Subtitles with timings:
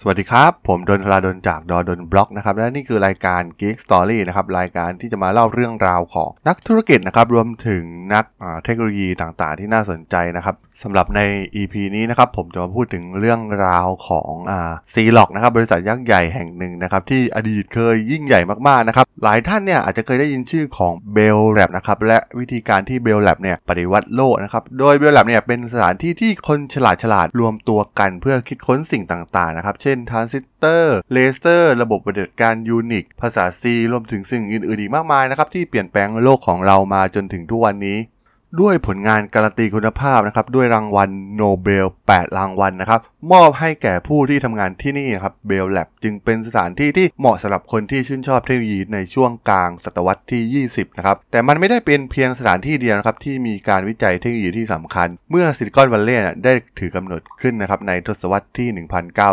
[0.00, 7.82] สวัสดีครับ ผมดล ธราดล จาก ด.ดล็อกนะครับ และนี่คือรายการ Geek Story นะครับ รายการที่จะมาเล่าเรื่องราวของนักธุรกิจนะครับ รวมถึง
[8.14, 8.24] นัก
[8.64, 11.20] เทคโนโลยีต่างๆ ที่น่าสนใจนะครับสำหรับใน
[11.56, 14.32] EP นี้นะครับ ผมจะมาพูดถึงเรื่องราวของ
[14.94, 33.04] ซีล็อกนะครับ บริษัทยักษ์ใหญ่แห่งหนึ่งนะครับ ที่อดีตเคยยิ่งใหญ่มากๆนะครับ หลายท่านเนี่ยอาจจะเคยได้ยินชื่อของ Bell Lab นะครับ และวิธีการที่ Bell Lab เนี่ยปฏิวัติโลกนะครับ โดย Bell Lab เนี่ยเป็นสถานที่ที่คนฉลาดฉลาดๆรวมตัวกันเพื่อคิดค้นสิ่งต่างๆนะครับเช่นทรานซิสเตอร์เลเซอร์ระบบปฏิบัติการ Unix
[33.20, 37.98] ภาษา C รวมถึงสิ่งอื่นๆอีกมากมายนะครับที่เปลี่ยนแปลงโลกของเรามาจนถึงทุกวันนี้
[38.60, 43.00] ด้วยผลงานการันตีคุณภาพนะครับด้วยรางวัลโนเบล 8 รางวัลนะครับ
[43.32, 58.68] มอบให้แก่ผู้ที่ทำงานที่นี่นะครับ Bell Lab จึงเป็นสถานที่ที่เหมาะสำหรับคนที่ชื่นชอบเทคโนโลยีในช่วงกลางศตวรรษที่ 20 นะครับแต่มันไม่ได้เป็นเพียงสถานที่เดียวนะครับที่มีการวิจัยเทคโนโลยีที่สำคัญ เมื่อ Silicon Valley ได้ถือกำเนิดขึ้นนะครับในทศวรรษที่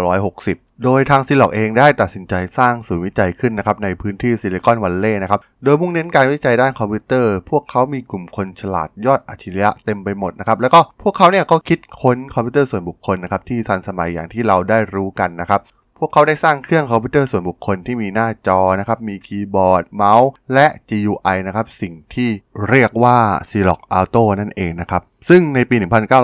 [0.03, 15.61] 1960โดยทางซิลล็อกเองได้ตัดสินใจสร้างศูนย์วิจัยขึ้นนะครับในพื้นที่ Silicon Valley นะครับ โดยมุ่งเน้นการวิจัยด้านคอมพิวเตอร์ พพวกเขามีกลุ่มคนฉลาดยอดอัจฉริยะเต็มไปหมดนะครับ แล้วก็พวกเขาเนี่ยก็คิดค้นคอมพิวเตอร์ส่วนบุคคลนะครับที่ทันสมัยอย่างที่เราได้รู้กันนะครับ
[16.05, 22.29] วกเขาได้สร้างเครื่องคอมพิวเตอร์ส่วนบุคคลที่มีหน้าจอนะครับ มีคีย์บอร์ด เมาส์ และ GUI นะครับ สิ่งที่
[22.69, 23.17] เรียกว่า
[23.49, 25.75] c l o c Auto นั่นเองนะครับ ซึ่งในปี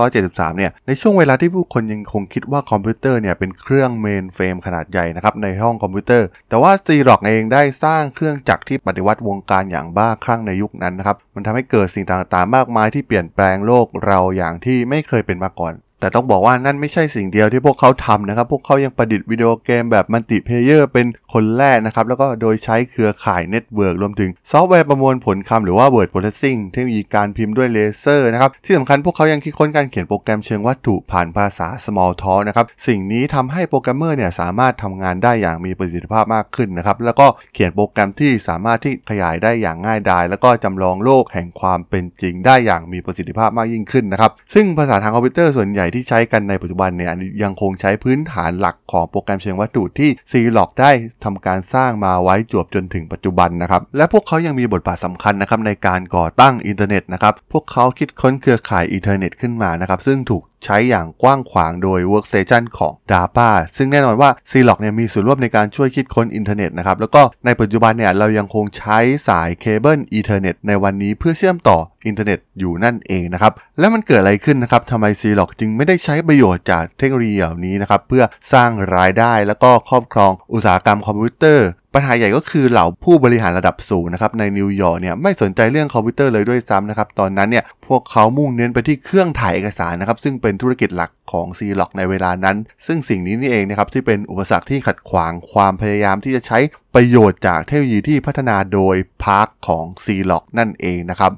[0.05, 20.05] 1973 เนี่ย ในช่วงเวลาที่ผู้คนยังคงคิดว่าคอมพิวเตอร์เนี่ยเป็นเครื่อง mainframe ขนาดใหญ่นะครับในห้องคอมพิวเตอร์ แต่ว่า c l o c เองได้สร้างเครื่องจักรที่ปฏิวัติวงการอย่างบ้าคลั่งในยุคนั้นนะครับ มันทำให้เกิดสิ่งต่างๆ มากมายที่เปลี่ยนแปลงโลกเราอย่างที่ไม่เคยเป็นมาก่อน แต่ต้องบอกว่านั่นไม่ใช่สิ่งเดียวที่พวกเขาทำนะครับ พวกเขายังประดิษฐ์วิดีโอเกมแบบ
[20.13, 47.13] multiplayer เป็นคนแรกนะครับ แล้วก็โดยใช้เครือข่าย network รวมถึงซอฟต์แวร์ประมวลผลคำหรือว่า Word Processing เทคโนโลยีการพิมพ์ด้วยเลเซอร์นะครับ ที่สำคัญพวกเขายังคิดค้นการเขียนโปรแกรมเชิงวัตถุผ่านภาษา Smalltalk นะครับ สิ่งนี้ทำให้โปรแกรมเมอร์เนี่ยสามารถทำงานได้อย่างมีประสิทธิภาพมากขึ้นนะครับ แล้วก็เขียนโปรแกรมที่สามารถที่ขยายได้อย่างง่ายดาย แล้วก็จำลองโลกแห่งความเป็นจริง ได้อย่างมีประสิทธิภาพมากยิ่งขึ้นนะครับซึ่งภาษาทางคอมพิวเตอร์ส่วนใหญ่ที่ใช้กันในปัจจุบันเนี่ย
[47.43, 50.91] ยังคงใช้พื้นฐานหลักของโปรแกรมเชิงวัตถุที่ C l o c ได้
[51.23, 71.77] ทำการสร้างมาไว้จวบจนถึงปัจจุบันนะครับและพวกเขายังมีบทบาทสำคัญนะครับในการก่อตั้งอินเทอร์เน็ตนะครับพวกเขาคิดค้นเครือข่าย Ethernet ขึ้นมานะครับซึ่งถูก ใช้อย่างกว้างขวางโดย Workstation ของ DARPA ซึ่งแน่นอนว่า c l o c เนี่ยมีส่วนร่วมในการช่วยคิดค้นอินเทอร์เน็ตนะครับ แล้วก็ในปัจจุบันเนี่ยเรายังคงใช้สายเคเบิล Ethernet ในวันนี้เพื่อเชื่อมต่อ
[72.07, 78.23] อินเทอร์เน็ตอยู่นั่นเองนะครับ แล้วมันเกิดอะไรขึ้นนะครับทำไม c l o c จึงไม่ได้ใช้ประโยชน์จากเทคโนโลยีเหล่านี้นะครับ เพื่อ
[78.53, 96.59] สร้างรายได้แล้วก็ครอบครองอุตสาหกรรมคอมพิวเตอร์ ปัญหาใหญ่ก็คือเหล่าผู้บริหารระดับสูงนะครับในนิวยอร์กเนี่ยไม่สนใจเรื่องคอมพิวเตอร์เลยด้วยซ้ำนะครับตอนนั้นเนี่ยพวกเขามุ่งเน้นไปที่เครื่องถ่ายเอกสารนะครับซึ่งเป็นธุรกิจหลักของซีล็อกในเวลานั้น ซึ่งสิ่งนี้นี่เองนะครับที่เป็นอุปสรรคที่ขัดขวางความพยายามที่จะใช้
[96.95, 101.31] ประโยชน์จากเทคโนโลยีที่พัฒนาโดย PARC ของซีล็อกนั่นเองนะครับ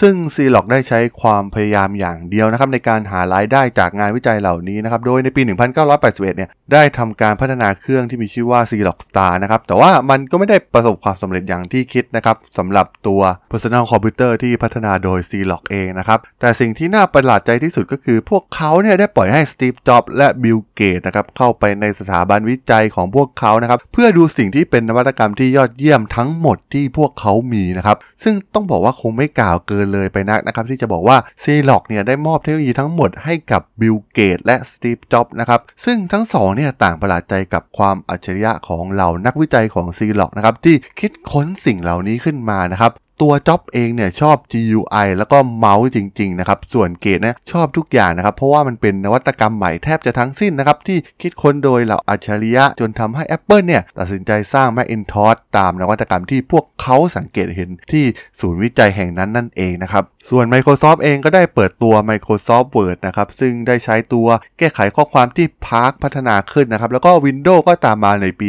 [0.00, 5.42] ซึ่ง c l o c ได้ใช้ความพยายามอย่างเดียวนะครับในการหารายได้จากงานวิจัยเหล่านี้นะครับ โดยในปี
[5.84, 13.20] 1981 เนี่ยได้ทำการพัฒนาเครื่องที่มีชื่อว่า c l o c Star นะครับ แต่ว่ามันก็ไม่ได้ประสบความสำเร็จอย่างที่คิดนะครับสำหรับตัว
[13.50, 21.02] Personal Computer ที่พัฒนาโดย c l o c เองนะครับ แต่สิ่งที่น่าประหลาดใจที่สุดก็คือ พวกเขาเนี่ยได้ปล่อยให้ Steve Jobs และ Bill Gates
[21.06, 53.82] นะครับเข้าไปในสถาบันวิจัยของพวกเขานะครับเพื่อดูสิ่งที่เป็นนวัตกรรมที่ยอดเยี่ยมทั้งหมดที่พวกเขามีนะครับซึ่งต้องบอกว่าคงไม่กล่าวเกินเลยไปนักนะครับที่จะบอกว่าซีล็อกเนี่ยได้มอบเทคโนโลยีทั้งหมดให้กับ Bill Gates และ Steve Jobs นะครับซึ่งทั้งสองเนี่ยต่างประหลาดใจกับความอัจฉริยะของเหล่านักวิจัยของซีล็อกนะครับที่คิดค้นสิ่งเหล่านี้ขึ้นมานะครับ ตัวจ็อบเองเนี่ยชอบ GUI แล้วก็เมาส์จริงๆนะครับ ส่วนเกตนะชอบทุกอย่างนะครับ เพราะว่ามันเป็นนวัตกรรมใหม่แทบจะทั้งสิ้นนะครับ ที่คิดค้นโดยเหล่าอัจฉริยะจนทำให้ Apple เนี่ย
[53.98, 58.04] ตัดสินใจสร้าง Macintosh ตามนวัตกรรมที่พวกเขาสังเกตเห็นที่
[58.40, 64.26] ศูนย์วิจัยแห่งนั้นนั่นเองนะครับ ส่วน Microsoft เองก็ได้เปิดตัว Microsoft Word นะครับ ซึ่งได้ใช้ตัว
[64.58, 68.48] แก้ไขข้อความที่ PARC พัฒนาขึ้นนะครับแล้วก็ Windows ก็ตามมาในปี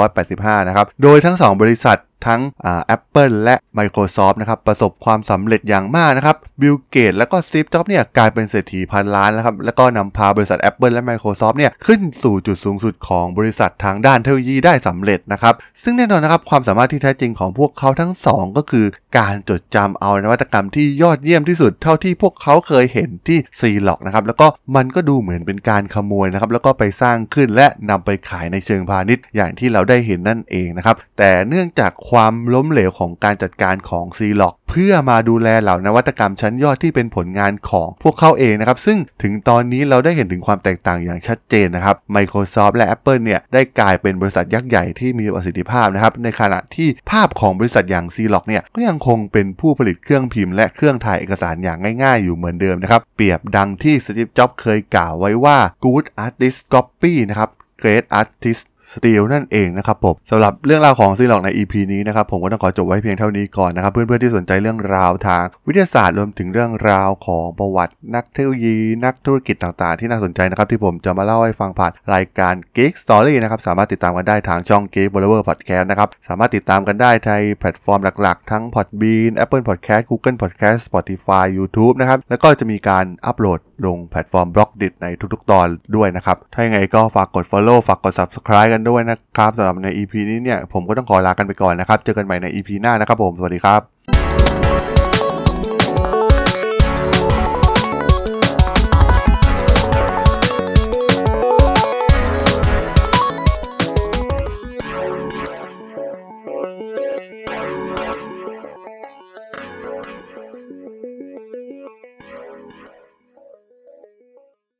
[0.00, 10.92] 1985 นะครับโดยทั้ง 2 บริษัททั้งอ่า Apple และ Microsoft นะครับประสบความสำเร็จอย่างมากนะครับ Bill Gates และก็ Steve Jobs เนี่ยกลายเป็นเศรษฐีพันล้านแล้วครับแล้วก็นำพาบริษัท Apple
[10.94, 18.86] และ Microsoft เนี่ยขึ้นสู่จุดสูงสุดของบริษัททางด้านเทคโนโลยีได้สำเร็จนะครับซึ่งแน่นอนนะครับความสามารถที่แท้จริงของพวกเขาทั้งสองก็คือ
[19.18, 24.46] การจดจำเอานวัตกรรมที่ยอดเยี่ยมที่สุดเท่าที่พวกเขาเคยเห็นที่ซีล็อกนะครับแล้วก็
[24.76, 57.50] มันก็ดูเหมือนเป็นการขโมยนะครับแล้วก็ไปสร้างขึ้นและนำไปขายในเชิงพาณิชย์อย่างที่เราได้เห็นนั่นเองนะครับแต่เนื่องจากความล้มเหลวของการจัดการของซีล็อกเพื่อมาดูแลเหล่านวัตกรรมชั้นยอดที่เป็นผลงานของพวกเขาเองนะครับ ซึ่งถึงตอนนี้เราได้เห็นถึงความแตกต่างอย่างชัดเจนนะครับ Microsoft และ Apple เนี่ยได้กลายเป็นบริษัทยักษ์ใหญ่ที่มีประสิทธิภาพนะครับ ในขณะที่ภาพของบริษัทอย่าง c ีล็อกเนี่ยก็ยังคงเป็นผู้ผลิตเครื่องพิมพ์และเครื่องถ่ายเอกสารอย่างง่ายๆ อยู่เหมือนเดิมนะครับ เปรียบดังที่สตีฟจ็อบเคยกล่าวไว้ว่า good artist copy นะครับ
[57.82, 75.28] great artist สตีลนั่นเองนะครับผมสำหรับเรื่องราวของซีล็อกใน EP นี้นะครับผมก็ต้องขอจบไว้เพียงเท่านี้ก่อนนะครับเพื่อนๆที่สนใจเรื่องราวทางวิทยาศาสตร์รวมถึงเรื่องราวของประวัตินักเทคโนโลยี นักธุรกิจต่างๆ ที่น่าสนใจนะครับที่ผมจะมาเล่าให้ฟังผ่านรายการ Geek Story นะครับสามารถติดตามกันได้ทางช่อง Geek v o l o
[75.30, 84.88] v e r Podcast นะครับสามารถติดตามกันได้ในแพลตฟอร์มหลักๆ ทั้ง Podbean Apple Podcast Google Podcast Spotify YouTube นะครับแล้วก็จะมีการอัปโหลดลงแพลตฟอร์ม Blockdit
[85.02, 93.95] ในทุกๆ ตอนด้วยนะครับถ้าอย่างไงก็ฝากกด Follow ฝากกด Subscribe กันด้วยนะครับสำหรับใน EP นี้เนี่ยผมก็ต้องขอลากันไปก่อนนะครับ เจอกันใหม่ใน EP หน้านะครับผม สวัสดีครับ